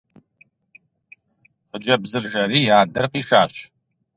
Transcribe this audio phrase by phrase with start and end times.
[1.69, 3.53] Хъыджэбзыр жэри и адэр къишащ.